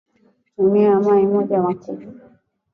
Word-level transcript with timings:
tumia 0.55 0.91
yai 1.05 1.27
moja 1.27 1.61
kubwa 1.61 2.13